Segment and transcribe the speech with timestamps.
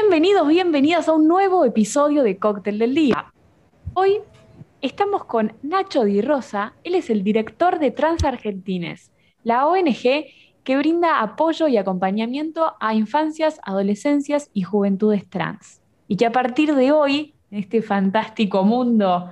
[0.00, 3.26] Bienvenidos, bienvenidas a un nuevo episodio de Cóctel del Día.
[3.92, 4.20] Hoy
[4.80, 9.12] estamos con Nacho Di Rosa, él es el director de Transargentines,
[9.44, 10.24] la ONG
[10.64, 15.82] que brinda apoyo y acompañamiento a infancias, adolescencias y juventudes trans.
[16.08, 19.28] Y que a partir de hoy, en este fantástico mundo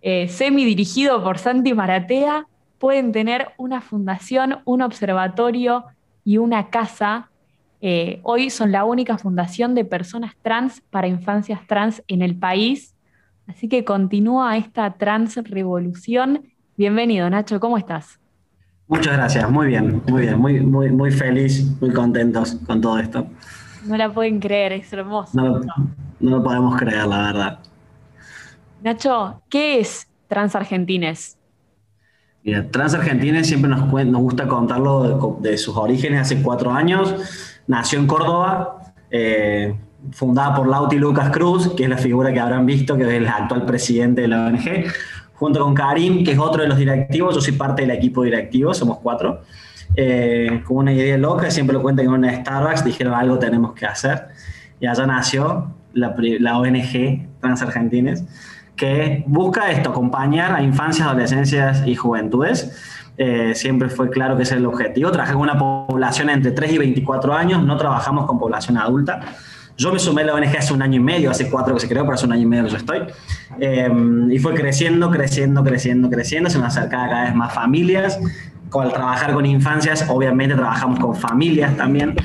[0.00, 2.46] eh, semi dirigido por Santi Maratea,
[2.78, 5.86] pueden tener una fundación, un observatorio
[6.24, 7.30] y una casa.
[7.86, 12.94] Eh, hoy son la única fundación de personas trans para infancias trans en el país.
[13.46, 16.44] Así que continúa esta trans revolución.
[16.78, 18.18] Bienvenido, Nacho, ¿cómo estás?
[18.88, 23.26] Muchas gracias, muy bien, muy bien, muy, muy, muy feliz, muy contentos con todo esto.
[23.84, 25.38] No la pueden creer, es hermoso.
[25.38, 25.60] No,
[26.20, 27.58] no lo podemos creer, la verdad.
[28.82, 31.36] Nacho, ¿qué es Transargentines?
[32.42, 37.53] Mira, Transargentines siempre nos, nos gusta contarlo de, sus orígenes hace cuatro años.
[37.66, 38.78] Nació en Córdoba,
[39.10, 39.74] eh,
[40.12, 43.26] fundada por Lauti Lucas Cruz, que es la figura que habrán visto, que es el
[43.26, 44.84] actual presidente de la ONG,
[45.34, 47.34] junto con Karim, que es otro de los directivos.
[47.34, 49.42] Yo soy parte del equipo directivo, somos cuatro.
[49.96, 53.86] Eh, con una idea loca, siempre lo cuentan en una Starbucks, dijeron algo tenemos que
[53.86, 54.28] hacer.
[54.80, 58.24] Y allá nació la, la ONG Transargentines
[58.76, 62.76] que busca esto, acompañar a infancias, adolescencias y juventudes.
[63.16, 65.10] Eh, siempre fue claro que ese es el objetivo.
[65.10, 69.20] Trabajar con una población entre 3 y 24 años, no trabajamos con población adulta.
[69.76, 71.88] Yo me sumé a la ONG hace un año y medio, hace cuatro que se
[71.88, 73.00] creó, pero hace un año y medio que yo estoy.
[73.58, 73.90] Eh,
[74.30, 78.20] y fue creciendo, creciendo, creciendo, creciendo, se nos acercaba cada vez más familias.
[78.72, 82.16] Al trabajar con infancias, obviamente trabajamos con familias también.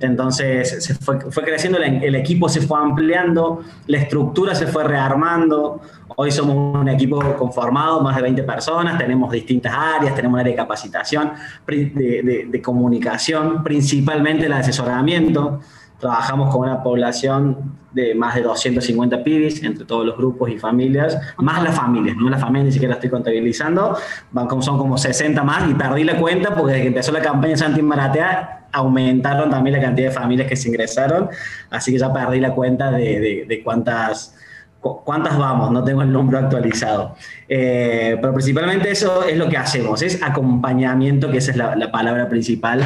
[0.00, 5.80] Entonces fue, creciendo, el, equipo se fue ampliando, la estructura se fue rearmando.
[6.16, 10.52] Hoy somos un equipo conformado, más de 20 personas, tenemos distintas áreas, tenemos un área
[10.52, 11.32] de capacitación,
[11.66, 15.60] de, de comunicación, principalmente el asesoramiento.
[16.00, 21.18] Trabajamos con una población de más de 250 pibis entre todos los grupos y familias,
[21.38, 23.96] más las familias, no las familias ni siquiera estoy contabilizando,
[24.30, 27.20] van como, son como 60 más y perdí la cuenta porque desde que empezó la
[27.20, 31.28] campaña Santi Maratea aumentaron también la cantidad de familias que se ingresaron,
[31.70, 34.36] así que ya perdí la cuenta de, de, cuántas,
[34.80, 37.16] cuántas vamos, no tengo el número actualizado.
[37.48, 42.28] Eh, pero principalmente eso es lo que hacemos, es acompañamiento, que esa es la, palabra
[42.28, 42.80] principal.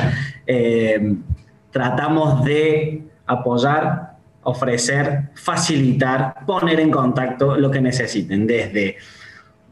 [0.47, 1.17] Eh,
[1.75, 4.15] tratamos de apoyar,
[4.45, 8.97] ofrecer, facilitar, poner en contacto lo que necesiten, desde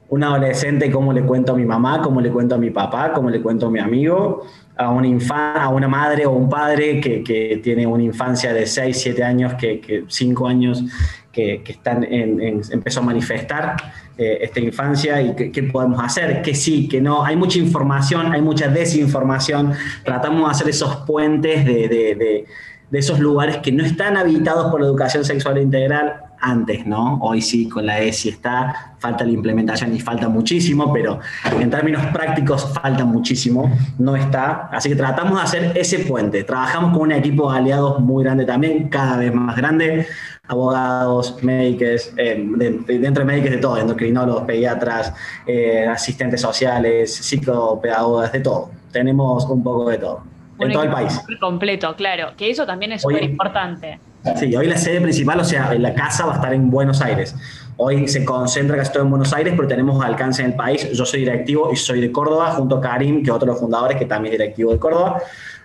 [0.09, 3.31] un adolescente, cómo le cuento a mi mamá, cómo le cuento a mi papá, cómo
[3.31, 4.45] le cuento a mi amigo,
[4.77, 9.25] a una, a una madre o un padre que, tiene una infancia de 6, 7
[9.25, 10.85] años, que, 5 años,
[11.31, 13.77] que, están empezó a manifestar
[14.17, 17.25] eh, esta infancia y qué podemos hacer, que sí, que no.
[17.25, 19.73] Hay mucha información, hay mucha desinformación.
[20.05, 22.47] Tratamos de hacer esos puentes de, de,
[22.91, 27.19] de esos lugares que no están habitados por la educación sexual integral antes, ¿no?
[27.23, 31.21] Hoy sí, con la ESI está, falta la implementación y falta muchísimo, pero
[31.59, 34.69] en términos prácticos falta muchísimo, no está.
[34.73, 36.43] Así que tratamos de hacer ese puente.
[36.43, 40.07] Trabajamos con un equipo de aliados muy grande también, cada vez más grande,
[40.49, 42.45] abogados, médicos, eh,
[42.87, 45.15] dentro de médicos de todo, endocrinólogos, pediatras,
[45.47, 48.71] eh, asistentes sociales, psicopedagogas, de todo.
[48.91, 50.25] Tenemos un poco de todo,
[50.59, 51.21] en todo el país.
[51.41, 54.01] Completo, claro, que eso también es súper importante.
[54.37, 57.35] Sí, hoy la sede principal, o sea, la casa va a estar en Buenos Aires.
[57.77, 60.91] Hoy se concentra casi todo en Buenos Aires, pero tenemos alcance en el país.
[60.93, 63.61] Yo soy directivo y soy de Córdoba, junto a Karim, que es otro de los
[63.61, 65.21] fundadores, que también es directivo de Córdoba.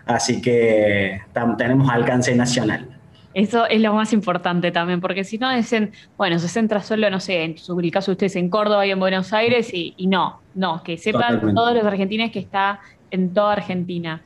[0.05, 1.21] Así que
[1.57, 2.87] tenemos alcance nacional.
[3.33, 7.19] Eso es lo más importante también, porque si no dicen, bueno, se centra solo, no
[7.19, 10.81] sé, en el caso de ustedes en Córdoba y en Buenos Aires, y, no, no,
[10.81, 12.79] que sepan todos los argentinos que está
[13.11, 14.23] en toda Argentina.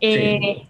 [0.00, 0.66] Eh,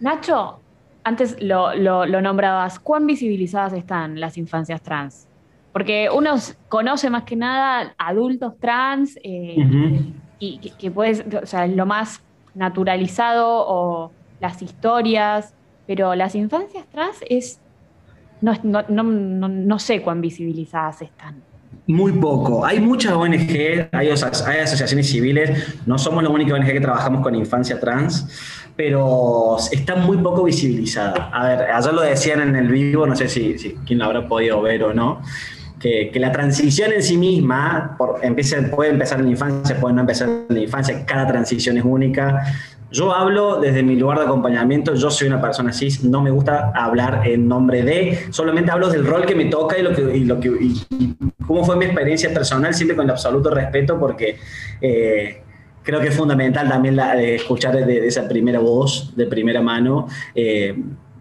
[0.00, 0.60] Nacho,
[1.08, 1.74] antes lo,
[2.20, 5.26] nombrabas, ¿cuán visibilizadas están las infancias trans?
[5.72, 6.34] Porque uno
[6.68, 9.56] conoce más que nada adultos trans eh,
[10.38, 12.22] y que, puede, o sea, lo más
[12.54, 15.54] naturalizado o las historias,
[15.86, 17.60] pero las infancias trans es,
[18.40, 21.48] no, no sé cuán visibilizadas están.
[21.88, 22.66] Muy poco.
[22.66, 27.80] Hay muchas ONG, hay, asociaciones civiles, no somos la única ONG que trabajamos con infancia
[27.80, 28.28] trans,
[28.78, 31.30] pero está muy poco visibilizada.
[31.32, 34.28] A ver, ayer lo decían en el vivo, no sé si, si quién lo habrá
[34.28, 35.20] podido ver o no,
[35.80, 38.20] que, la transición en sí misma por,
[38.70, 42.40] puede empezar en la infancia, puede no empezar en la infancia, cada transición es única.
[42.92, 46.70] Yo hablo desde mi lugar de acompañamiento, yo soy una persona cis, no me gusta
[46.72, 50.24] hablar en nombre de, solamente hablo del rol que me toca y, lo que, y,
[50.24, 54.38] lo que, y cómo fue mi experiencia personal, siempre con el absoluto respeto, porque
[54.80, 55.42] eh,
[55.82, 60.06] creo que es fundamental también la, escuchar de, esa primera voz, de primera mano.
[60.34, 60.76] Eh,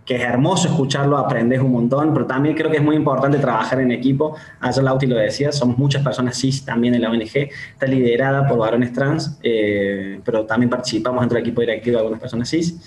[0.07, 3.81] que es hermoso escucharlo, aprendes un montón, pero también creo que es muy importante trabajar
[3.81, 4.37] en equipo.
[4.61, 8.57] Ayer Lauti lo decía, somos muchas personas cis también en la ONG, está liderada por
[8.57, 12.79] varones trans, eh, pero también participamos dentro del equipo directivo de algunas personas cis.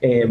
[0.00, 0.28] Eh,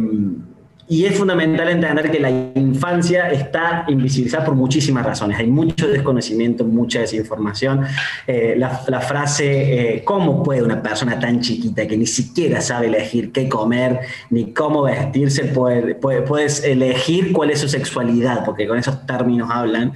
[0.94, 5.40] y es fundamental entender que la infancia está invisibilizada por muchísimas razones.
[5.40, 7.84] Hay mucho desconocimiento, mucha desinformación.
[8.28, 13.32] Eh, la, frase, eh, ¿cómo puede una persona tan chiquita que ni siquiera sabe elegir
[13.32, 18.46] qué comer ni cómo vestirse, puede, puedes elegir cuál es su sexualidad?
[18.46, 19.94] Porque con esos términos hablan.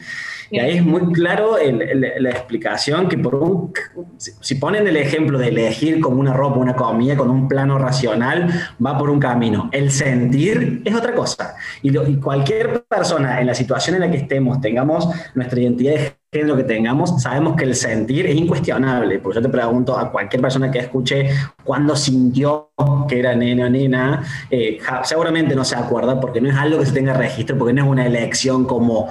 [0.49, 3.71] Y ahí es muy claro la explicación que por
[4.17, 8.49] si ponen el ejemplo de elegir como una ropa, una comida con un plano racional,
[8.83, 9.69] va por un camino.
[9.71, 11.55] El sentir es otra cosa.
[11.81, 16.57] Y, cualquier persona en la situación en la que estemos, tengamos nuestra identidad de género
[16.57, 19.19] que tengamos, sabemos que el sentir es incuestionable.
[19.19, 21.29] Porque yo te pregunto a cualquier persona que escuche
[21.63, 22.71] cuándo sintió
[23.07, 26.85] que era nena o nena, eh, seguramente no se acuerda porque no es algo que
[26.85, 29.09] se tenga registro, porque no es una elección como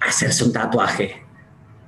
[0.00, 1.22] hacerse un tatuaje.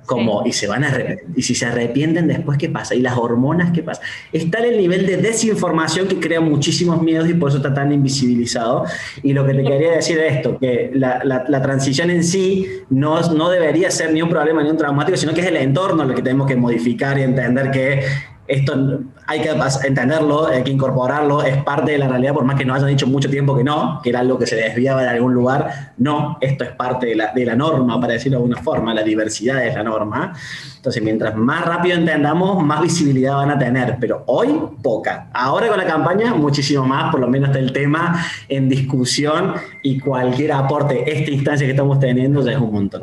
[0.07, 1.29] Como, y se van a arrepentir.
[1.37, 2.97] Y si se arrepienten después, ¿qué pasa?
[2.97, 4.03] ¿Y las hormonas qué pasa?
[4.33, 7.93] Está en el nivel de desinformación que crea muchísimos miedos y por eso está tan
[7.93, 8.87] invisibilizado.
[9.23, 13.21] Y lo que te quería decir es esto, que la, la, transición en sí no,
[13.33, 16.15] no debería ser ni un problema ni un traumático, sino que es el entorno lo
[16.15, 18.03] que tenemos que modificar y entender que
[18.51, 19.51] esto hay que
[19.85, 23.07] entenderlo, hay que incorporarlo, es parte de la realidad, por más que nos hayan dicho
[23.07, 26.65] mucho tiempo que no, que era algo que se desviaba de algún lugar, no, esto
[26.65, 29.75] es parte de la, de la norma, para decirlo de alguna forma, la diversidad es
[29.77, 30.33] la norma.
[30.77, 34.49] Entonces, mientras más rápido entendamos, más visibilidad van a tener, pero hoy
[34.83, 35.29] poca.
[35.33, 39.55] Ahora con la campaña, muchísimo más, por lo menos está el tema en discusión
[39.85, 43.03] y cualquier aporte, esta instancia que estamos teniendo ya es un montón.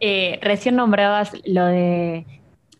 [0.00, 2.26] Eh, recién nombrabas lo de,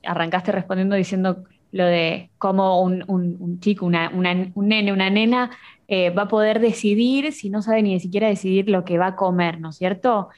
[0.05, 5.51] arrancaste respondiendo diciendo lo de cómo un, chico, una, un nene, una nena
[5.87, 9.17] eh, va a poder decidir si no sabe ni siquiera decidir lo que va a
[9.17, 10.29] comer, ¿no es cierto?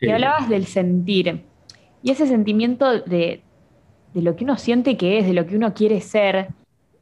[0.00, 1.42] Y hablabas del sentir.
[2.02, 3.42] Y ese sentimiento de,
[4.14, 6.48] lo que uno siente que es, de lo que uno quiere ser,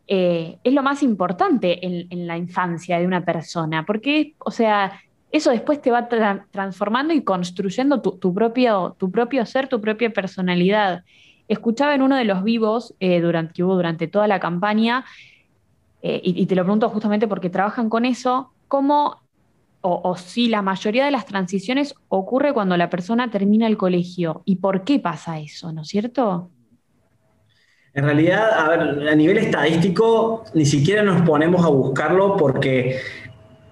[0.06, 5.00] eh, es lo más importante en, la infancia de una persona, porque, o sea,
[5.30, 6.08] eso después te va
[6.50, 11.04] transformando y construyendo tu, propio, tu propio ser, tu propia personalidad.
[11.50, 15.04] Escuchaba en uno de los vivos eh, durante, que hubo durante toda la campaña,
[16.00, 19.20] eh, y, te lo pregunto justamente porque trabajan con eso, cómo
[19.80, 24.56] o, si la mayoría de las transiciones ocurre cuando la persona termina el colegio y
[24.56, 26.50] por qué pasa eso, ¿no es cierto?
[27.94, 33.00] En realidad, a ver, a nivel estadístico, ni siquiera nos ponemos a buscarlo porque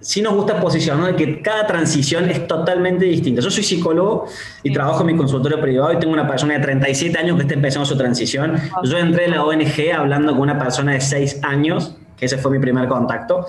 [0.01, 3.41] sí nos gusta posicionar que cada transición es totalmente distinta.
[3.41, 4.27] Yo soy psicólogo
[4.63, 7.53] y trabajo en mi consultorio privado y tengo una persona de 37 años que está
[7.53, 8.55] empezando su transición.
[8.83, 12.51] Yo entré en la ONG hablando con una persona de 6 años, que ese fue
[12.51, 13.45] mi primer contacto,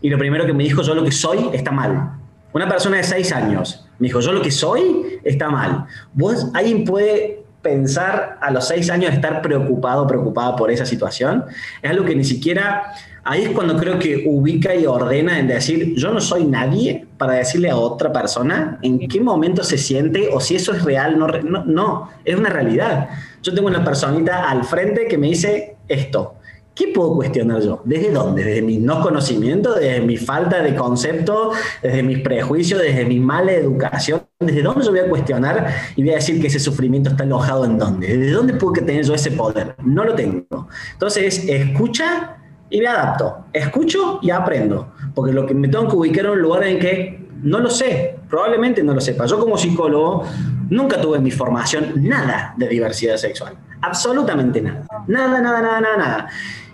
[0.00, 2.12] y lo primero que me dijo, yo lo que soy está mal.
[2.52, 5.86] Una persona de 6 años me dijo, yo lo que soy está mal.
[6.12, 11.44] ¿Vos, alguien puede pensar a los 6 años estar preocupado, preocupada por esa situación?
[11.80, 12.92] Es algo que ni siquiera
[13.24, 17.34] ahí es cuando creo que ubica y ordena en decir, yo no soy nadie para
[17.34, 21.18] decirle a otra persona en qué momento se siente o si eso es real.
[21.18, 23.08] No, no, no, es una realidad.
[23.42, 26.34] Yo tengo una personita al frente que me dice esto.
[26.74, 27.82] ¿Qué puedo cuestionar yo?
[27.84, 28.42] ¿Desde dónde?
[28.44, 29.74] ¿Desde mi no conocimiento?
[29.74, 31.52] ¿Desde mi falta de concepto?
[31.82, 32.80] ¿Desde mis prejuicios?
[32.80, 34.22] ¿Desde mi mala educación?
[34.40, 37.66] ¿Desde dónde yo voy a cuestionar y voy a decir que ese sufrimiento está alojado
[37.66, 38.16] en dónde?
[38.16, 39.76] ¿Desde dónde puedo tener yo ese poder?
[39.84, 40.68] No lo tengo.
[40.94, 42.38] Entonces, escucha
[42.72, 43.44] y me adapto.
[43.52, 44.92] Escucho y aprendo.
[45.14, 48.16] Porque lo que me tengo que ubicar en un lugar en que no lo sé,
[48.28, 49.26] probablemente no lo sepa.
[49.26, 50.24] Yo como psicólogo
[50.70, 53.54] nunca tuve en mi formación nada de diversidad sexual.
[53.82, 54.86] Absolutamente nada.
[55.06, 56.28] Nada, nada, nada, nada, nada.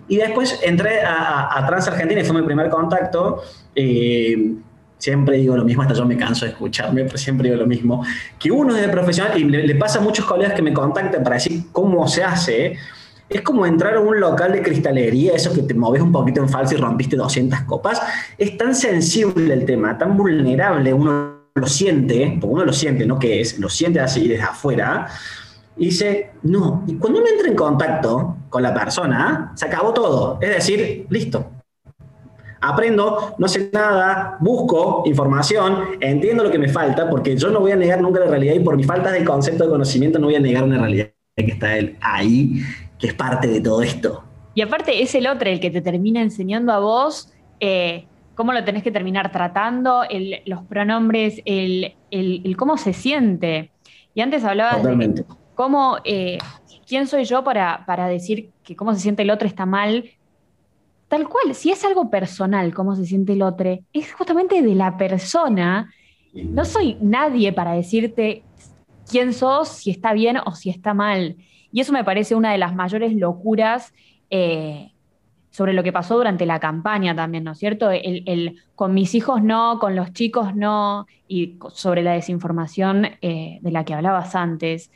[0.07, 3.43] Y después entré a, Trans Argentina y fue mi primer contacto.
[4.99, 8.05] siempre digo lo mismo, hasta yo me canso de escucharme, pero siempre digo lo mismo,
[8.39, 11.23] que uno es de profesional y le, le, pasa a muchos colegas que me contactan
[11.23, 12.79] para decir cómo se hace,
[13.29, 16.49] es como entrar a un local de cristalería, eso que te moves un poquito en
[16.49, 18.01] falso y rompiste 200 copas.
[18.37, 23.19] Es tan sensible el tema, tan vulnerable, uno lo siente, porque uno lo siente, no
[23.19, 25.09] que es, lo siente así desde afuera.
[25.77, 30.39] Y dice, no, y cuando uno entra en contacto con la persona, se acabó todo.
[30.41, 31.51] Es decir, listo,
[32.61, 37.73] aprendo, no sé nada, busco información, entiendo lo que me falta, porque yo no voy
[37.73, 40.37] a negar nunca la realidad y por mi falta de concepto de conocimiento no voy
[40.37, 41.69] a negar una realidad que está
[42.01, 42.61] ahí
[42.99, 44.25] que es parte de todo esto.
[44.55, 48.65] Y aparte es el otro el que te termina enseñando a vos eh, cómo lo
[48.65, 50.03] tenés que terminar tratando,
[50.47, 51.97] los pronombres, el,
[52.57, 53.73] cómo se siente.
[54.15, 55.25] Y antes hablabas de
[55.55, 56.39] cómo, eh,
[56.87, 60.05] quién soy yo para, para decir que cómo se siente el otro está mal.
[61.09, 64.97] tal cual, si es algo personal, cómo se siente el otro, es justamente de la
[64.97, 65.93] persona.
[66.33, 68.45] No soy nadie para decirte
[69.11, 71.37] quién sos, si está bien o si está mal.
[71.73, 73.93] Y eso me parece una de las mayores locuras
[74.31, 74.93] eh,
[75.51, 77.91] sobre lo que pasó durante la campaña también, ¿no es cierto?
[77.91, 83.71] El, con mis hijos no, con los chicos no, y sobre la desinformación eh, de
[83.71, 84.91] la que hablabas antes.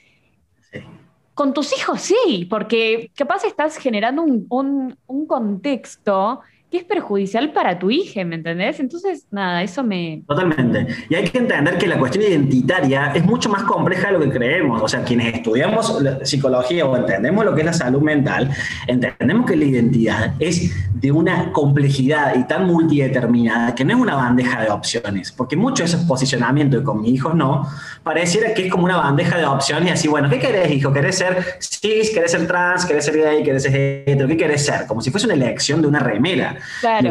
[1.34, 6.40] Con tus hijos sí, porque capaz estás generando un, un contexto
[6.72, 8.80] que es perjudicial para tu hija, ¿me entendés?
[8.80, 10.22] Entonces, nada, eso me...
[10.26, 10.86] Totalmente.
[11.10, 14.30] Y hay que entender que la cuestión identitaria es mucho más compleja de lo que
[14.30, 14.80] creemos.
[14.80, 18.50] O sea, quienes estudiamos psicología o entendemos lo que es la salud mental,
[18.86, 24.14] entendemos que la identidad es de una complejidad y tan multideterminada que no es una
[24.14, 25.30] bandeja de opciones.
[25.30, 27.68] Porque mucho de ese posicionamiento de con mis hijos no,
[28.02, 30.90] pareciera que es como una bandeja de opciones y así, bueno, ¿qué querés, hijo?
[30.90, 32.10] ¿Querés ser cis?
[32.14, 32.86] ¿Querés ser trans?
[32.86, 33.42] ¿Querés ser gay?
[33.42, 34.26] ¿Querés ser hetero?
[34.26, 34.86] ¿Qué querés ser?
[34.86, 36.56] Como si fuese una elección de una remera.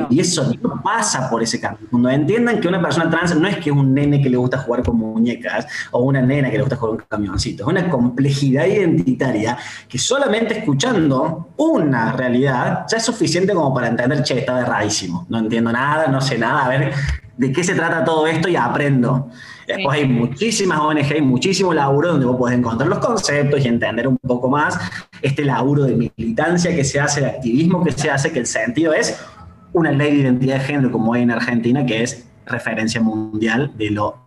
[0.10, 1.88] Y eso no pasa por ese camino.
[1.89, 4.84] Cuando entiendan que una persona trans no es que un nene que le gusta jugar
[4.84, 9.58] con muñecas o una nena que le gusta jugar con camioncitos, es una complejidad identitaria
[9.88, 15.39] que solamente escuchando una realidad ya es suficiente como para entender, che, está erradísimo, no
[15.39, 16.93] entiendo nada, no sé nada, a ver
[17.38, 19.29] de qué se trata todo esto y aprendo.
[19.67, 24.08] Después hay muchísimas ONG, hay muchísimo laburo donde vos podés encontrar los conceptos y entender
[24.08, 24.77] un poco más
[25.22, 28.93] este laburo de militancia que se hace, de activismo que se hace, que el sentido
[28.93, 29.17] es
[29.74, 33.92] una ley de identidad de género como hay en Argentina, que es referencia mundial de
[33.92, 34.22] lo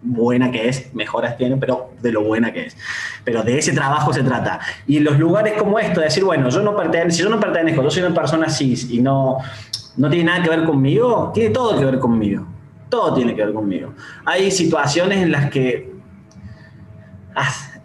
[0.00, 2.76] buena que es, mejoras tiene, pero de lo buena que es.
[3.24, 4.60] Pero de ese trabajo se trata.
[4.86, 7.82] Y en los lugares como esto, decir, bueno, yo no pertenezco, si yo no pertenezco,
[7.82, 9.38] yo soy una persona cis y no,
[9.96, 12.46] no tiene nada que ver conmigo, tiene todo que ver conmigo.
[12.88, 13.92] Todo tiene que ver conmigo.
[14.24, 15.92] Hay situaciones en las que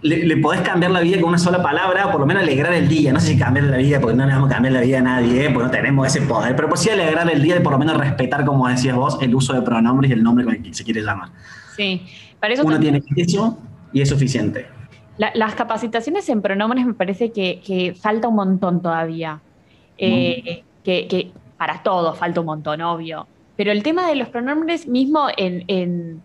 [0.03, 2.87] le, podés cambiar la vida con una sola palabra, o por lo menos alegrar el
[2.87, 3.13] día.
[3.13, 5.01] No sé si cambiar la vida, porque no le vamos a cambiar la vida a
[5.01, 7.79] nadie, porque no tenemos ese poder, pero por sí alegrar el día y por lo
[7.79, 10.73] menos respetar, como decías vos, el uso de pronombres y el nombre con el que
[10.73, 11.29] se quiere llamar.
[11.75, 12.01] Sí,
[12.39, 13.57] para eso Uno tiene eso
[13.93, 14.67] y es suficiente.
[15.17, 19.39] las capacitaciones en pronombres me parece que, falta un montón todavía.
[19.97, 23.25] Eh, que, para todos falta un montón, obvio.
[23.55, 26.21] Pero el tema de los pronombres mismo en en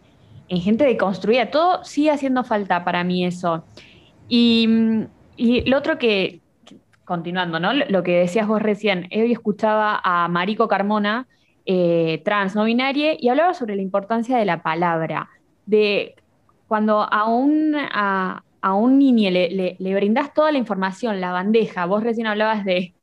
[0.57, 1.51] gente deconstruida.
[1.51, 3.65] Todo sigue haciendo falta para mí eso.
[4.29, 4.69] Y,
[5.67, 6.41] lo otro que,
[7.05, 7.73] continuando, ¿no?
[7.73, 11.27] Lo que decías vos recién, hoy escuchaba a Marico Carmona,
[11.65, 15.29] eh, trans no binaria, y hablaba sobre la importancia de la palabra,
[15.67, 16.15] de
[16.67, 18.43] cuando a un, a,
[18.75, 22.95] un niño le, le, brindás toda la información, la bandeja, vos recién hablabas de,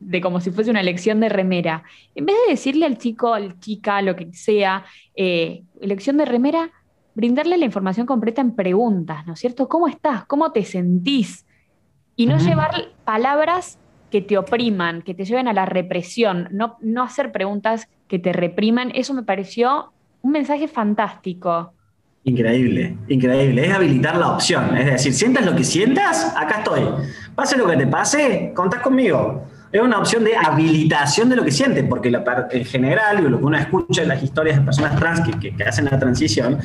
[0.00, 3.58] de como si fuese una lección de remera, en vez de decirle al chico, al
[3.60, 6.70] chica, lo que sea, eh, lección de remera,
[7.14, 9.68] brindarle la información completa en preguntas, ¿no es cierto?
[9.68, 10.24] ¿Cómo estás?
[10.26, 11.46] ¿Cómo te sentís?
[12.16, 12.70] Y no llevar
[13.04, 13.78] palabras
[14.10, 18.32] que te opriman, que te lleven a la represión, no, no hacer preguntas que te
[18.32, 18.92] repriman.
[18.94, 21.72] Eso me pareció un mensaje fantástico.
[22.24, 23.66] Increíble, increíble.
[23.66, 24.76] Es habilitar la opción.
[24.76, 26.82] Es decir, sientas lo que sientas, acá estoy.
[27.34, 29.44] Pase lo que te pase, contás conmigo.
[29.72, 32.12] Es una opción de habilitación de lo que sientes, porque
[32.50, 35.86] en general, lo que uno escucha en las historias de personas trans que, que hacen
[35.86, 36.58] la transición,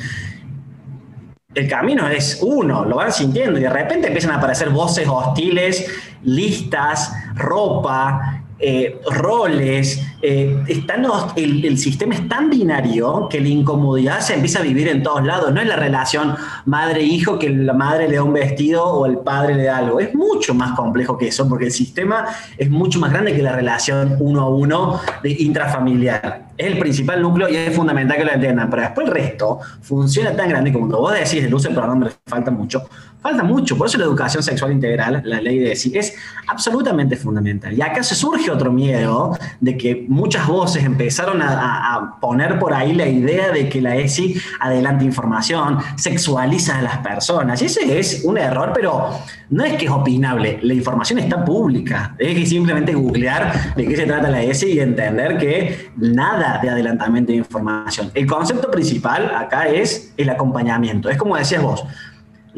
[1.54, 5.90] el camino es uno, lo van sintiendo y de repente empiezan a aparecer voces hostiles,
[6.22, 10.64] listas, ropa, eh, roles, eh,
[11.36, 15.52] el, sistema es tan binario que la incomodidad se empieza a vivir en todos lados.
[15.52, 16.34] No es la relación
[16.64, 20.00] madre-hijo que la madre le da un vestido o el padre le da algo.
[20.00, 23.52] Es mucho más complejo que eso porque el sistema es mucho más grande que la
[23.52, 26.48] relación uno a uno intrafamiliar.
[26.56, 28.68] Es el principal núcleo y es fundamental que lo entiendan.
[28.68, 32.50] Pero después el resto funciona tan grande como vos decís, el uso de pronombres falta
[32.50, 32.88] mucho
[33.28, 36.14] Falta mucho, por eso la educación sexual integral, la ley de ESI, es
[36.46, 37.76] absolutamente fundamental.
[37.76, 42.94] Y acá se surge otro miedo de que muchas voces empezaron a, poner por ahí
[42.94, 47.60] la idea de que la ESI adelanta información, sexualiza a las personas.
[47.60, 49.10] Y ese es un error, pero
[49.50, 52.14] no es que es opinable, la información está pública.
[52.18, 56.70] Es que simplemente googlear de qué se trata la ESI y entender que nada de
[56.70, 58.10] adelantamiento de información.
[58.14, 61.10] El concepto principal acá es el acompañamiento.
[61.10, 61.84] Es como decías vos,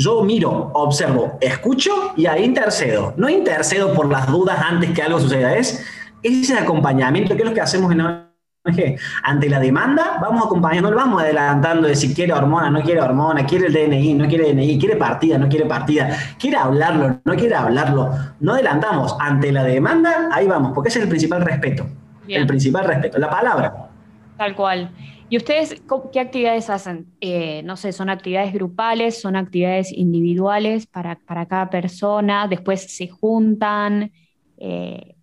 [0.01, 3.13] yo miro, observo, escucho y ahí intercedo.
[3.19, 5.85] No intercedo por las dudas antes que algo suceda, es
[6.23, 8.99] ese acompañamiento que es lo que hacemos en ONG.
[9.23, 13.45] Ante la demanda, vamos acompañando, no vamos adelantando de si quiere hormona, no quiere hormona,
[13.45, 17.55] quiere el DNI, no quiere DNI, quiere partida, no quiere partida, quiere hablarlo, no quiere
[17.55, 18.11] hablarlo.
[18.41, 19.15] No adelantamos.
[19.21, 21.87] Ante la demanda, ahí vamos, porque ese es el principal respeto.
[22.27, 23.91] El principal respeto, la palabra.
[24.39, 24.91] Tal cual.
[25.31, 25.81] ¿Y ustedes
[26.13, 27.07] qué actividades hacen?
[27.21, 32.49] Eh, no sé, ¿son actividades grupales, son actividades individuales para, cada persona?
[32.49, 34.11] ¿Después se juntan?
[34.59, 35.15] Eh,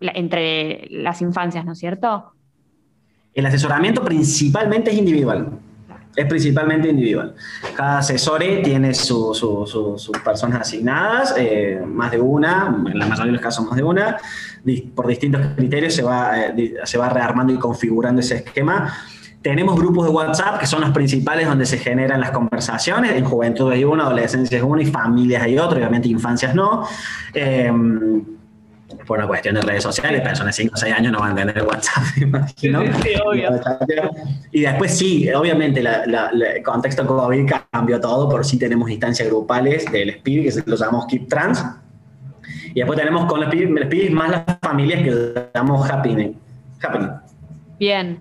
[0.00, 2.32] entre las infancias, ¿no es cierto?
[3.34, 5.58] El asesoramiento principalmente es individual.
[6.14, 7.34] Es principalmente individual.
[7.76, 13.42] Cada asesor tiene sus personas asignadas, eh, más de una, en la mayoría de los
[13.42, 14.16] casos más de una.
[14.94, 16.34] Por distintos criterios se va,
[16.84, 18.92] se va rearmando y configurando ese esquema.
[19.42, 23.12] Tenemos grupos de WhatsApp que son los principales donde se generan las conversaciones.
[23.12, 26.86] En juventud hay uno, adolescencia es uno y familias hay otro, obviamente infancias no.
[27.32, 27.72] Eh,
[29.06, 31.34] por una cuestión de redes sociales, personas de 5 o 6 años no van a
[31.34, 32.82] tener WhatsApp, me imagino.
[33.02, 33.60] Sí, obvio.
[34.52, 40.12] Y después sí, obviamente el contexto COVID cambió todo, pero sí tenemos instancias grupales del
[40.12, 41.64] SPID, que los llamamos Keep Trans.
[42.72, 46.36] Y después tenemos con el SPID, más las familias que llamamos Happening.
[47.78, 48.20] Bien.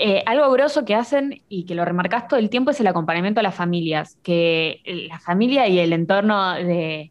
[0.00, 3.40] Eh, algo grosso que hacen y que lo remarcas todo el tiempo es el acompañamiento
[3.40, 7.10] a las familias, que la familia y el entorno de,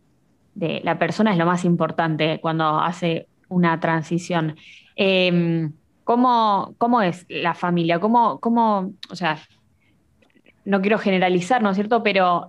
[0.56, 4.56] la persona es lo más importante cuando hace una transición.
[4.96, 5.74] Em,
[6.06, 8.00] ¿cómo, es la familia?
[8.00, 9.38] ¿Cómo, ¿Cómo, o sea,
[10.64, 12.02] no quiero generalizar, ¿no es cierto?
[12.04, 12.48] Pero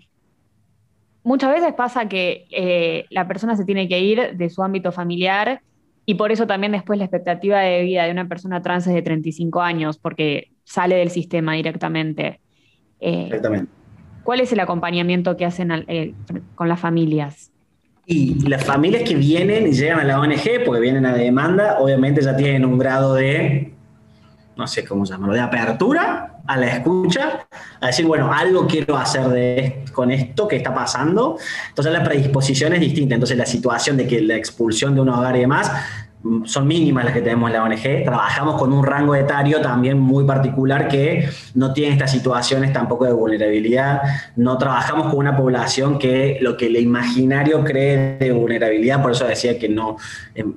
[1.24, 5.62] muchas veces pasa que eh, la persona se tiene que ir de su ámbito familiar
[6.08, 9.02] y por eso también después la expectativa de vida de una persona trans es de
[9.02, 12.40] 35 años, porque sale del sistema directamente.
[12.98, 13.70] Eh, Exactamente.
[14.22, 16.14] ¿Cuál es el acompañamiento que hacen eh,
[16.54, 17.52] con las familias?
[18.06, 22.22] Y las familias que vienen y llegan a la ONG, porque vienen a demanda, obviamente
[22.22, 23.74] ya tienen un grado de,
[24.58, 27.46] no sé cómo llamarlo, de apertura a la escucha,
[27.80, 31.38] a decir, bueno, algo quiero hacer de, con esto que está pasando.
[31.68, 33.14] Entonces la predisposición es distinta.
[33.14, 35.70] Entonces la situación de que la expulsión de un hogar y demás
[36.44, 38.04] son mínimas las que tenemos en la ONG.
[38.04, 43.12] Trabajamos con un rango etario también muy particular que no tiene estas situaciones tampoco de
[43.12, 44.02] vulnerabilidad.
[44.34, 49.26] No trabajamos con una población que lo que el imaginario cree de vulnerabilidad, por eso
[49.26, 49.96] decía que no,
[50.34, 50.54] em,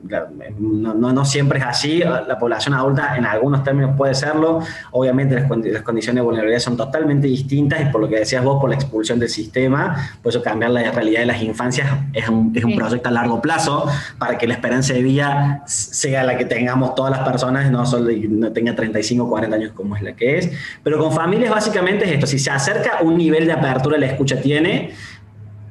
[0.60, 2.00] no, no, siempre es así.
[2.00, 4.62] La población adulta en algunos términos puede serlo.
[4.92, 8.70] Obviamente las, condiciones de vulnerabilidad son totalmente distintas y por lo que decías vos, por
[8.70, 12.64] la expulsión del sistema, por eso cambiar la realidad de las infancias es un, es
[12.64, 13.86] un proyecto a largo plazo
[14.18, 18.12] para que la esperanza de vida sea la que tengamos todas las personas, no solo
[18.30, 20.52] no tenga 35 o 40 años como es la que es.
[20.84, 24.42] Pero con familias básicamente es esto, si se acerca un nivel de apertura la escucha
[24.42, 24.92] tiene,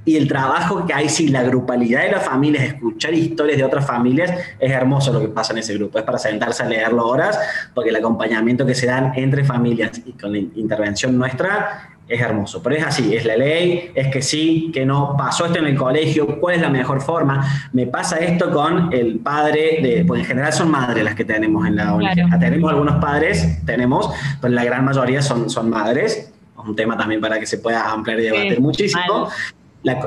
[0.05, 3.87] y el trabajo que hay, si la grupalidad de las familias, escuchar historias de otras
[3.87, 5.99] familias, es hermoso lo que pasa en ese grupo.
[5.99, 7.39] Es para sentarse a leerlo horas,
[7.75, 12.63] porque el acompañamiento que se dan entre familias y con la intervención nuestra es hermoso.
[12.63, 15.77] Pero es así, es la ley, es que sí, que no, pasó esto en el
[15.77, 17.71] colegio, cuál es la mejor forma.
[17.73, 21.67] Me pasa esto con el padre, de, pues en general son madres las que tenemos
[21.67, 22.39] en la ONG.
[22.41, 26.33] Tenemos algunos padres, tenemos, pero la gran mayoría son, son madres.
[26.61, 29.29] Es un tema también para que se pueda ampliar y debatir muchísimo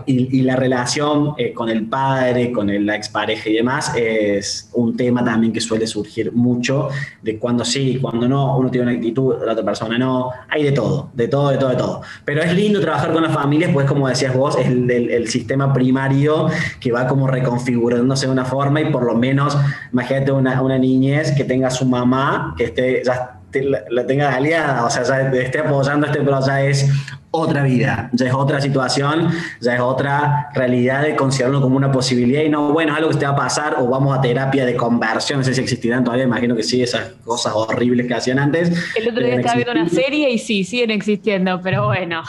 [0.06, 5.24] y, la relación eh, con el padre, con la expareja y demás es un tema
[5.24, 6.90] también que suele surgir mucho
[7.22, 10.72] de cuando sí, cuando no, uno tiene una actitud, la otra persona no, hay de
[10.72, 12.02] todo, de todo, de todo, de todo.
[12.24, 15.74] Pero es lindo trabajar con las familias, pues como decías vos, es el, el, sistema
[15.74, 16.48] primario
[16.80, 19.58] que va como reconfigurándose de una forma y por lo menos,
[19.92, 24.90] imagínate una, una niñez que tenga su mamá, que esté ya la, tenga aliada, o
[24.90, 26.90] sea, ya esté apoyando este, pero ya es
[27.32, 32.44] otra vida, ya es otra situación, ya es otra realidad de considerarlo como una posibilidad
[32.44, 34.76] y no, bueno, es algo que te va a pasar o vamos a terapia de
[34.76, 38.72] conversión, no sé si existirán todavía, imagino que sí, esas cosas horribles que hacían antes.
[38.96, 42.24] El otro día estaba viendo una serie y sí, siguen existiendo, pero bueno,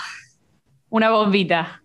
[0.88, 1.82] una bombita.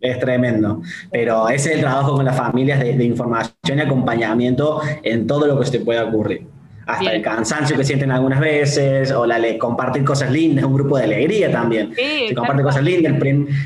[0.00, 4.80] Es tremendo, pero ese es el trabajo con las familias de, de información y acompañamiento
[5.02, 6.55] en todo lo que se pueda ocurrir
[6.86, 11.04] hasta el cansancio que sienten algunas veces, o la compartir cosas lindas, un grupo de
[11.04, 11.92] alegría también.
[11.94, 13.12] Se comparte cosas lindas,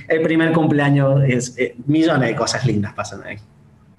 [0.09, 3.37] el, primer cumpleaños es eh, millones de cosas lindas pasan ahí.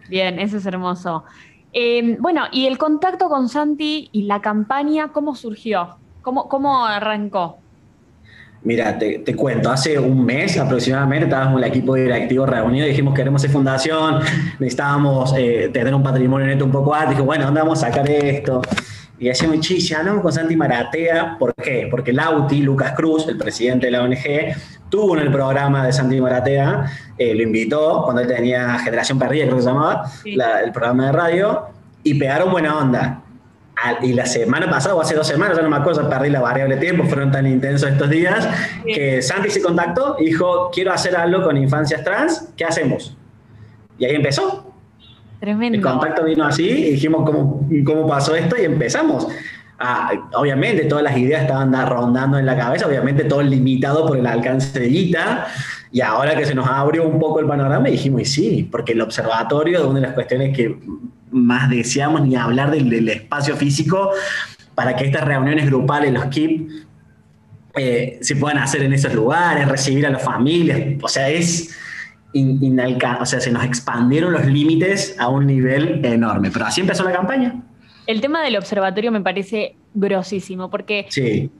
[0.09, 1.23] Bien, eso es hermoso.
[1.71, 5.97] Em, bueno, y el contacto con Santi y la campaña, ¿cómo surgió?
[6.21, 7.59] ¿Cómo, cómo arrancó?
[8.63, 13.15] Mira, te, te, cuento, hace un mes aproximadamente estábamos el equipo directivo reunido y dijimos
[13.15, 14.19] queremos hacer fundación,
[14.59, 18.07] necesitábamos eh, tener un patrimonio neto un poco alto, dije, bueno, ¿dónde vamos a sacar
[18.09, 18.61] esto?
[19.21, 21.87] Y hacíamos chiste, hablamos con Santi Maratea, ¿por qué?
[21.91, 24.17] Porque Lauti, Lucas Cruz, el presidente de la ONG,
[24.89, 29.43] tuvo en el programa de Santi Maratea, eh, lo invitó cuando él tenía Generación Perdida,
[29.43, 31.67] creo que se llamaba, el programa de radio,
[32.01, 33.21] y pegaron buena onda.
[34.01, 36.77] y la semana pasada, o hace dos semanas, ya no me acuerdo, perdí la variable
[36.77, 38.47] tiempo, fueron tan intensos estos días,
[38.83, 43.15] que Santi se contactó y dijo, quiero hacer algo con infancias trans, ¿qué hacemos?
[43.99, 44.70] Y ahí empezó.
[45.41, 49.27] El contacto vino así y dijimos cómo, cómo pasó esto y empezamos.
[50.35, 54.79] obviamente todas las ideas estaban rondando en la cabeza, obviamente todo limitado por el alcance
[54.79, 55.47] de guita,
[55.91, 59.01] y ahora que se nos abrió un poco el panorama dijimos, y sí, porque el
[59.01, 60.77] observatorio es una de las cuestiones que
[61.31, 64.11] más deseamos ni hablar del, espacio físico
[64.75, 66.69] para que estas reuniones grupales, los KIP,
[67.75, 71.75] eh, se puedan hacer en esos lugares, recibir a las familias, o sea, es
[72.33, 77.11] o sea, se nos expandieron los límites a un nivel enorme, pero así empezó la
[77.11, 77.61] campaña.
[78.07, 81.07] El tema del observatorio me parece grosísimo, porque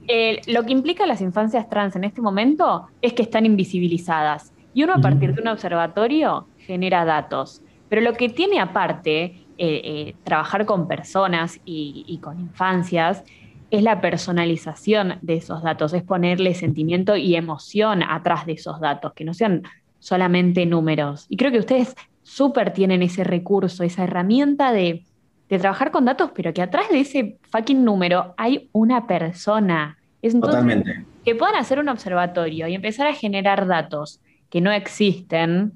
[0.08, 4.52] eh, lo que implica las infancias trans en este momento es que están invisibilizadas.
[4.74, 7.62] Y uno a partir de un observatorio genera datos.
[7.88, 13.22] Pero lo que tiene aparte eh, eh, trabajar con personas y, con infancias
[13.70, 19.12] es la personalización de esos datos, es ponerle sentimiento y emoción atrás de esos datos,
[19.14, 19.62] que no sean
[20.02, 21.26] solamente números.
[21.28, 25.04] Y creo que ustedes súper tienen ese recurso, esa herramienta de,
[25.48, 29.98] trabajar con datos, pero que atrás de ese fucking número hay una persona.
[30.22, 31.04] Es Totalmente.
[31.24, 35.74] Que puedan hacer un observatorio y empezar a generar datos que no existen,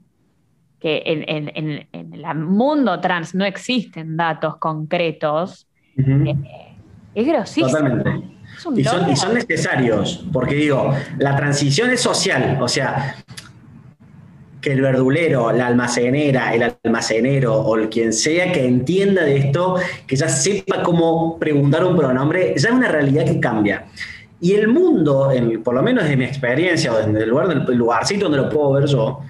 [0.80, 6.34] que en, el mundo trans no existen datos concretos, eh,
[7.14, 7.68] es grosísimo.
[7.68, 8.10] Totalmente.
[8.76, 13.14] y, son, y son necesarios, porque digo, la transición es social, o sea,
[14.66, 19.76] que el verdulero, la almacenera, el almacenero o el quien sea que entienda de esto,
[20.09, 23.85] que ya sepa cómo preguntar un pronombre, ya es una realidad que cambia.
[24.40, 25.31] Y el mundo,
[25.62, 28.72] por lo menos de mi experiencia o desde el, lugar, el lugarcito donde lo puedo
[28.72, 29.20] ver yo,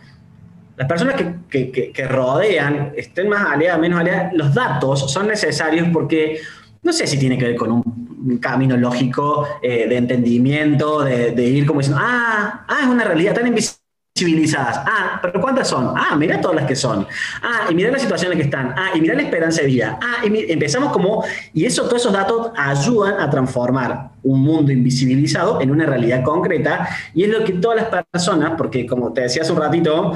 [0.75, 1.17] las personas
[1.51, 6.41] que, rodean, estén más aliadas, menos aliadas, los datos son necesarios porque
[6.83, 11.45] no sé si tiene que ver con un camino lógico eh, de entendimiento, de, de,
[11.45, 13.86] ir como diciendo, ah, ah, es una realidad tan invisible
[14.17, 14.79] civilizadas.
[14.79, 15.93] Ah, pero ¿cuántas son?
[15.95, 17.07] Ah, mira todas las que son.
[17.43, 18.75] Ah, y mira la situación en la que están.
[18.77, 19.99] Ah, y mira la esperanza de vida.
[20.01, 25.61] Ah, y empezamos como, y eso, todos esos datos ayudan a transformar un mundo invisibilizado
[25.61, 29.43] en una realidad concreta, y es lo que todas las personas, porque como te decía
[29.43, 30.13] hace un ratito,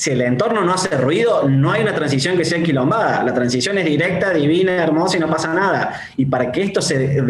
[0.00, 3.22] si el entorno no hace ruido, no hay una transición que sea enquilombada.
[3.22, 5.92] La transición es directa, divina, hermosa y no pasa nada.
[6.16, 7.20] Y para que esto se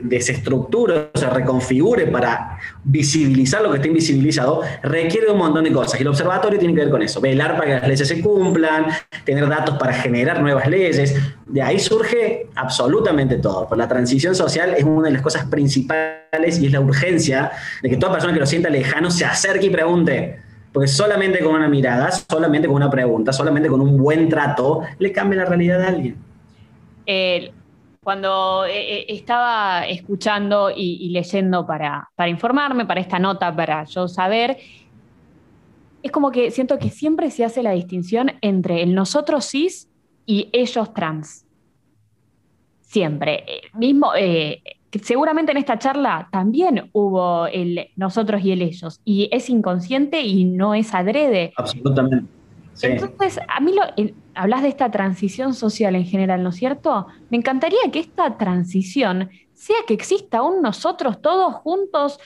[0.00, 5.98] desestructure, se reconfigure para visibilizar lo que está invisibilizado, requiere un montón de cosas.
[5.98, 7.20] Y el observatorio tiene que ver con eso.
[7.20, 8.86] Velar para que las leyes se cumplan,
[9.24, 11.16] tener datos para generar nuevas leyes.
[11.46, 13.68] De ahí surge absolutamente todo.
[13.74, 17.50] La transición social es una de las cosas principales y es la urgencia
[17.82, 21.54] de que toda persona que lo sienta lejano se acerque y pregunte porque solamente con
[21.54, 25.82] una mirada, solamente con una pregunta, solamente con un buen trato, le cambia la realidad
[25.82, 26.16] a alguien.
[28.02, 34.58] cuando eh, eh, estaba escuchando y, leyendo para, informarme, para esta nota, para yo saber,
[36.02, 39.88] es como que siento que siempre se hace la distinción entre el nosotros cis
[40.24, 41.44] y ellos trans.
[42.80, 43.44] Siempre.
[43.46, 44.12] Eh, mismo,
[44.98, 50.44] seguramente en esta charla también hubo el nosotros y el ellos, y es inconsciente y
[50.44, 51.52] no es adrede.
[51.56, 52.26] Absolutamente.
[52.82, 53.82] Entonces, a mí lo,
[54.34, 57.06] hablas de esta transición social en general, ¿no es cierto?
[57.28, 62.18] Me encantaría que esta transición sea que exista un nosotros todos juntos,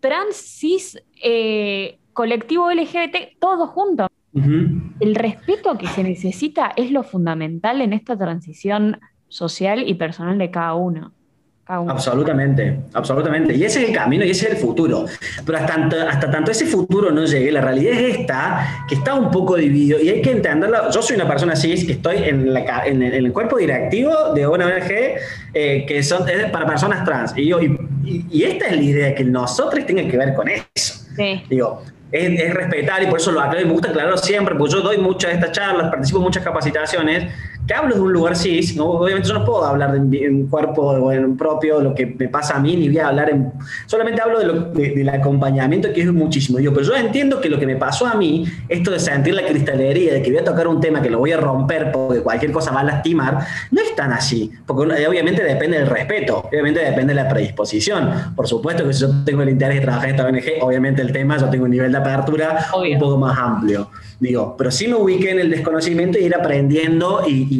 [0.00, 4.08] trans, cis, eh, colectivo LGBT, todos juntos.
[5.00, 10.50] El respeto que se necesita es lo fundamental en esta transición social y personal de
[10.50, 11.12] cada uno.
[11.70, 13.54] Absolutamente, absolutamente.
[13.54, 15.04] Y ese es el camino y ese es el futuro.
[15.44, 19.30] Pero hasta, hasta tanto ese futuro no llegue, la realidad es esta, que está un
[19.30, 20.90] poco dividido y hay que entenderlo.
[20.90, 25.18] Yo soy una persona así, que estoy en, en, el cuerpo directivo de una ONG
[25.52, 27.34] eh, que son, es para personas trans.
[27.36, 31.06] Y, yo, y, esta es la idea, que nosotros tenga que ver con eso.
[31.50, 34.72] Digo, es, es, respetar y por eso lo aclaro y me gusta aclararlo siempre, porque
[34.72, 37.30] yo doy muchas de estas charlas, participo en muchas capacitaciones
[37.68, 38.86] que hablo de un lugar cis, ¿no?
[38.86, 42.26] obviamente yo no puedo hablar de un cuerpo o en un propio, lo que me
[42.28, 43.52] pasa a mí, ni voy a hablar en...
[43.84, 46.56] Solamente hablo de lo, del acompañamiento, que es muchísimo.
[46.56, 49.46] Digo, pero yo entiendo que lo que me pasó a mí, esto de sentir la
[49.46, 52.52] cristalería, de que voy a tocar un tema que lo voy a romper porque cualquier
[52.52, 57.12] cosa va a lastimar, no es tan así, porque obviamente depende del respeto, obviamente depende
[57.12, 58.32] de la predisposición.
[58.34, 61.12] Por supuesto que si yo tengo el interés de trabajar en esta ONG, obviamente el
[61.12, 63.90] tema, yo tengo un nivel de apertura un poco más amplio.
[64.20, 67.57] Digo, pero sí me ubiqué en el desconocimiento y ir aprendiendo y, y,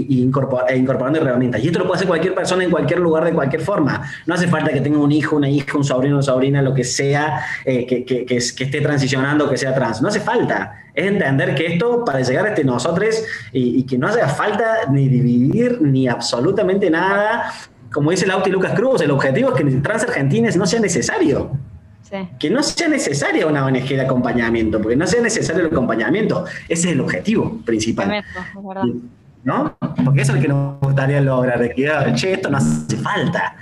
[0.69, 1.63] e incorporando herramientas.
[1.63, 4.03] Y esto lo puede hacer cualquier persona en cualquier lugar, de cualquier forma.
[4.27, 6.85] No hace falta que tenga un hijo, una hija, un sobrino, una sobrina, lo que
[6.85, 10.03] sea, eh, que, que, que, esté transicionando, que sea trans.
[10.03, 10.85] No hace falta.
[10.95, 15.09] Es entender que esto, para llegar a este nosotros, y, que no hace falta ni
[15.09, 17.53] dividir ni absolutamente nada,
[17.93, 21.53] como dice Lauti Lucas Cruz, el objetivo es que trans argentines no sea necesario.
[22.39, 26.47] Que no sea necesaria una ONG de acompañamiento, porque no sea necesario el acompañamiento.
[26.69, 28.25] Ese es el objetivo principal.
[29.49, 29.79] ¿No?
[30.05, 33.57] Porque eso es lo que nos gustaría lograr, de que, che, esto no hace falta.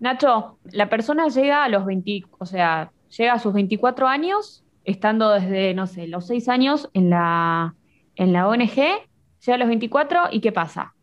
[0.00, 5.30] Nacho, la persona llega a los 20, o sea, llega a sus 24 años, estando
[5.30, 7.76] desde, no sé, los 6 años en la,
[8.16, 10.94] en la ONG, llega a los 24 y ¿qué pasa?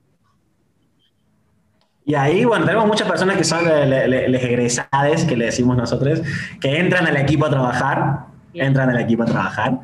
[2.03, 6.21] Y ahí, bueno, tenemos muchas personas que son les egresadas, que le decimos nosotros,
[6.59, 9.79] que entran al equipo a trabajar, entran al equipo a trabajar,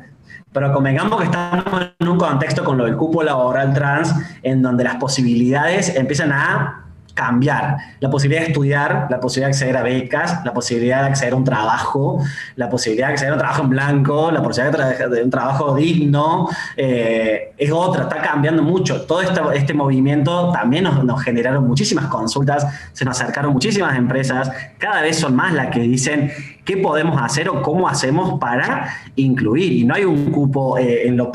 [0.54, 4.84] pero convengamos que estamos en un contexto con lo del cupo laboral trans, en donde
[4.84, 7.76] las posibilidades empiezan a cambiar.
[8.00, 11.36] La posibilidad de estudiar, la posibilidad de acceder a becas, la posibilidad de acceder a
[11.36, 12.20] un trabajo,
[12.56, 16.48] la posibilidad de acceder a un trabajo en blanco, la posibilidad de, un trabajo digno,
[16.76, 19.02] eh, es otra, está cambiando mucho.
[19.02, 25.18] Todo este, movimiento también nos, generaron muchísimas consultas, se nos acercaron muchísimas empresas, cada vez
[25.18, 26.32] son más las que dicen
[26.64, 29.72] qué podemos hacer o cómo hacemos para incluir.
[29.72, 31.32] Y no hay un cupo eh, en lo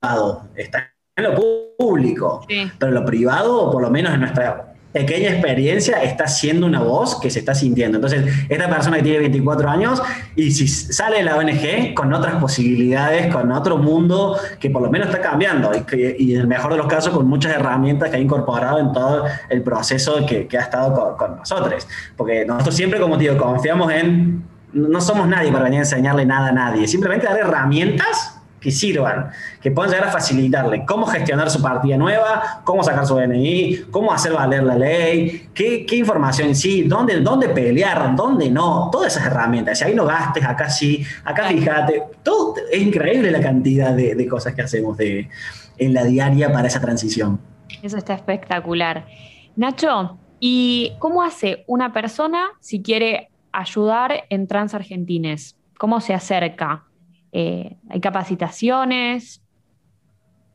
[0.00, 1.34] privado, está en lo
[1.78, 2.44] público,
[2.78, 7.28] pero lo privado, por lo menos en nuestra pequeña experiencia está siendo una voz que
[7.28, 7.98] se está sintiendo.
[7.98, 10.00] Entonces, esta persona que tiene 24 años
[10.36, 14.90] y si sale de la ONG con otras posibilidades, con otro mundo que por lo
[14.90, 18.20] menos está cambiando y, en el mejor de los casos con muchas herramientas que ha
[18.20, 21.88] incorporado en todo el proceso que, ha estado con, nosotros.
[22.16, 26.26] Porque nosotros siempre, como te digo, confiamos en, no somos nadie para venir a enseñarle
[26.26, 29.28] nada a nadie, simplemente dar herramientas que sirvan,
[29.60, 34.10] que puedan llegar a facilitarle cómo gestionar su partida nueva, cómo sacar su DNI, cómo
[34.10, 39.78] hacer valer la ley, qué, información sí, dónde, dónde pelear, dónde no, todas esas herramientas.
[39.78, 44.54] Si ahí no gastes, acá sí, acá fíjate, todo, es increíble la cantidad de, cosas
[44.54, 45.28] que hacemos de,
[45.76, 47.38] en la diaria para esa transición.
[47.82, 49.04] Eso está espectacular.
[49.56, 53.28] Nacho, ¿y cómo hace una persona si quiere
[53.58, 55.56] ayudar en Transargentines?
[55.78, 56.84] ¿Cómo se acerca?
[57.32, 59.42] Eh, hay capacitaciones.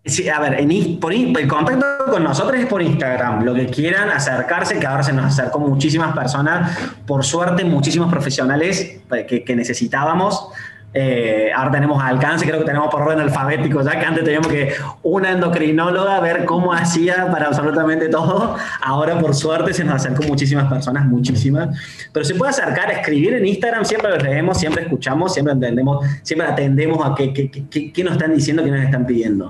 [0.06, 0.66] Sí, a ver,
[1.00, 3.44] por, el contacto con nosotros es por Instagram.
[3.44, 9.02] Lo que quieran acercarse, que ahora se nos acercó muchísimas personas, por suerte muchísimos profesionales
[9.28, 10.50] que, que necesitábamos.
[10.94, 14.74] Eh, ahora tenemos alcance, creo que tenemos por orden alfabético, ya que antes teníamos que
[15.04, 18.56] una endocrinóloga ver cómo hacía para absolutamente todo.
[18.82, 21.78] Ahora, por suerte, se nos acercó muchísimas personas, muchísimas.
[22.12, 26.48] Pero se puede acercar, escribir en Instagram, siempre lo leemos, siempre escuchamos, siempre entendemos, siempre
[26.48, 29.48] atendemos a qué nos están diciendo, qué nos están pidiendo.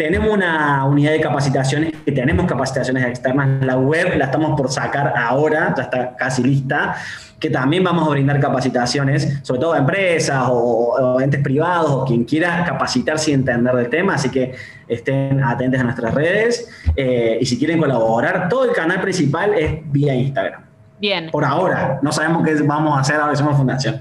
[0.00, 3.62] Tenemos una unidad de capacitaciones, que tenemos capacitaciones externas.
[3.62, 6.96] La web la estamos por sacar ahora, ya está casi lista
[7.38, 12.24] que también vamos a brindar capacitaciones, sobre todo a empresas o, entes privados o quien
[12.24, 14.54] quiera capacitarse y entender del tema, así que
[14.88, 19.80] estén atentos a nuestras redes eh, y si quieren colaborar, todo el canal principal es
[19.92, 20.64] vía Instagram.
[20.98, 21.30] Bien.
[21.30, 24.00] Por ahora, no sabemos qué vamos a hacer ahora que somos fundación.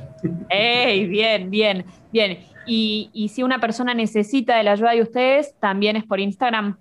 [0.49, 1.07] ¡Ey!
[1.07, 1.83] Bien, bien,
[2.13, 2.39] bien.
[2.65, 6.77] Y, y si una persona necesita de la ayuda de ustedes, también es por Instagram.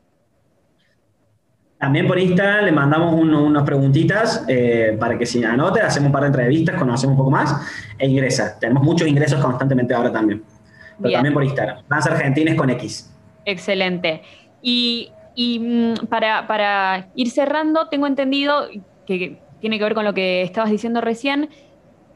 [1.79, 6.23] También por Instagram le mandamos unas preguntitas eh, para que si anote, hacemos un par
[6.23, 7.55] de entrevistas, conocemos un poco más
[7.97, 8.59] e ingresa.
[8.59, 10.43] Tenemos muchos ingresos constantemente ahora también.
[11.01, 11.85] Pero también por Instagram.
[11.87, 13.15] Trans Argentines con X.
[13.45, 14.23] Excelente.
[14.61, 18.67] Y, mm, para, ir cerrando, tengo entendido
[19.07, 21.49] que tiene que ver con lo que estabas diciendo recién.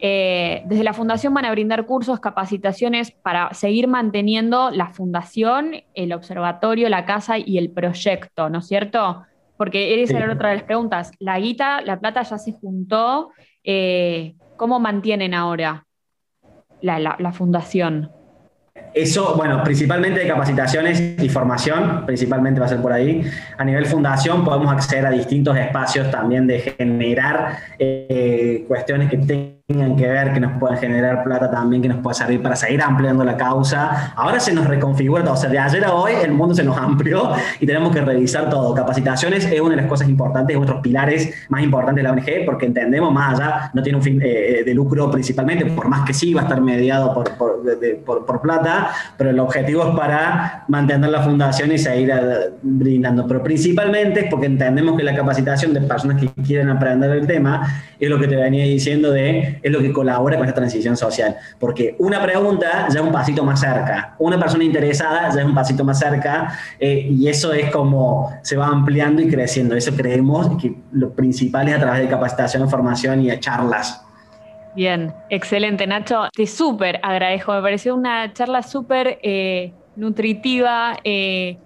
[0.04, 6.12] Eh, desde la fundación van a brindar cursos, capacitaciones para seguir manteniendo la fundación, el
[6.12, 9.22] observatorio, la casa y el proyecto, ¿no es cierto?
[9.56, 11.12] Porque esa era otra de las preguntas.
[11.20, 13.30] La guita, la plata ya se juntó.
[13.62, 15.86] Eh, ¿Cómo mantienen ahora
[16.80, 18.10] la, fundación?
[18.94, 23.22] Eso, bueno, principalmente de capacitaciones y formación, principalmente va a ser por ahí.
[23.56, 29.61] A nivel fundación podemos acceder a distintos espacios también de generar eh, cuestiones que tengan
[29.66, 32.82] tengan que ver, que nos puedan generar plata también, que nos pueda servir para seguir
[32.82, 34.12] ampliando la causa.
[34.16, 37.30] Ahora se nos reconfigura o sea, de ayer a hoy el mundo se nos amplió
[37.60, 38.74] y tenemos que revisar todo.
[38.74, 42.66] Capacitaciones es una de las cosas importantes, otros pilares más importantes de la ONG, porque
[42.66, 46.12] entendemos más allá, no tiene un fin eh, eh, de lucro principalmente, por más que
[46.12, 51.10] sí va a estar mediado por, por, por, plata, pero el objetivo es para mantener
[51.10, 53.26] la fundación y seguir eh, brindando.
[53.26, 57.62] Pero principalmente es porque entendemos que la capacitación de personas que quieren aprender el tema
[57.98, 61.36] es lo que te venía diciendo de es lo que colabora con esta transición social.
[61.58, 65.54] Porque una pregunta ya es un pasito más cerca, una persona interesada ya es un
[65.54, 69.74] pasito más cerca, eh, y eso es como se va ampliando y creciendo.
[69.74, 74.04] Eso creemos que lo principal es a través de capacitación, formación y de charlas.
[74.74, 81.58] Bien, excelente Nacho, te súper agradezco, me pareció una charla súper eh, nutritiva, eh,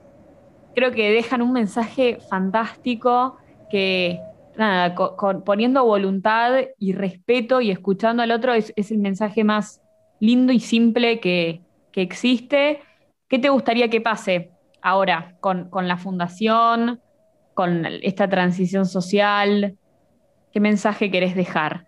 [0.75, 3.37] creo que dejan un mensaje fantástico
[3.71, 4.19] que
[4.57, 4.95] nada,
[5.45, 9.83] poniendo voluntad y respeto y escuchando al otro es, el mensaje más
[10.21, 11.62] lindo y simple que,
[11.95, 12.81] existe.
[13.27, 14.51] ¿Qué te gustaría que pase
[14.83, 17.01] ahora con, la fundación,
[17.55, 19.79] con esta transición social?
[20.57, 21.85] ¿qué mensaje querés dejar?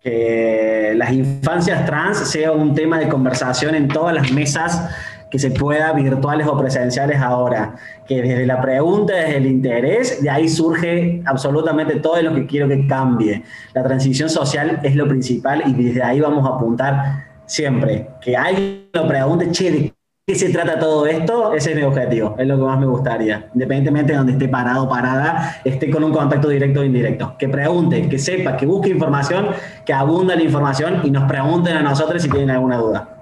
[0.00, 4.94] Que las infancias trans sea un tema de conversación en todas las mesas
[5.36, 7.74] que se pueda, virtuales o presenciales ahora.
[8.08, 12.66] Que desde la pregunta, desde el interés, de ahí surge absolutamente todo lo que quiero
[12.66, 13.42] que cambie.
[13.74, 18.08] La transición social es lo principal y desde ahí vamos a apuntar siempre.
[18.22, 19.94] Que alguien lo pregunte, che, ¿de
[20.26, 21.52] qué se trata todo esto?
[21.52, 23.50] Ese es mi objetivo, es lo que más me gustaría.
[23.52, 27.36] Independientemente de donde esté parado o parada, esté con un contacto directo o indirecto.
[27.38, 29.48] Que pregunte, que sepa, que busque información,
[29.84, 33.15] que abunda la información y nos pregunten a nosotros si tienen alguna duda.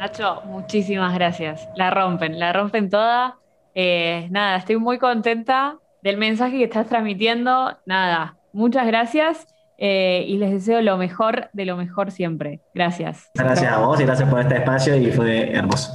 [0.00, 1.68] Nacho, muchísimas gracias.
[1.76, 3.36] La rompen, la rompen toda.
[3.74, 7.76] Eh, nada, estoy muy contenta del mensaje que estás transmitiendo.
[7.84, 12.60] Nada, muchas gracias eh, y les deseo lo mejor de lo mejor siempre.
[12.72, 13.28] Gracias.
[13.34, 15.92] Gracias a vos y gracias por este espacio y fue hermoso.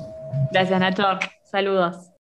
[0.51, 1.17] Gracias, Nacho.
[1.43, 2.11] Saludos.